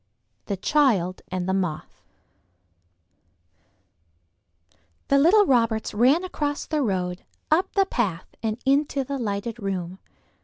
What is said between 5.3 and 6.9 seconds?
Roberts's ran across the